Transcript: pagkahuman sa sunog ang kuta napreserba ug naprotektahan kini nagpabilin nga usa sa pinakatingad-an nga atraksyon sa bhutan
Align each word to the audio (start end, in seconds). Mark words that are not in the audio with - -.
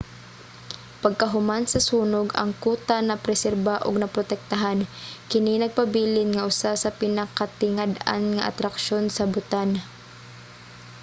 pagkahuman 1.03 1.63
sa 1.71 1.79
sunog 1.89 2.27
ang 2.41 2.51
kuta 2.63 2.97
napreserba 3.07 3.75
ug 3.87 3.95
naprotektahan 3.99 4.79
kini 5.31 5.53
nagpabilin 5.59 6.29
nga 6.33 6.45
usa 6.51 6.71
sa 6.81 6.95
pinakatingad-an 6.99 8.23
nga 8.35 8.43
atraksyon 8.51 9.05
sa 9.11 9.23
bhutan 9.33 9.69